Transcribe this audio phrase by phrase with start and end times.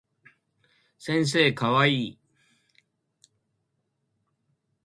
[0.97, 2.19] 先生かわいい